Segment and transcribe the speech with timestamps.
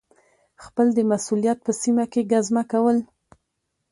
[0.63, 2.97] خپل د مسؤلیت په سیمه کي ګزمه کول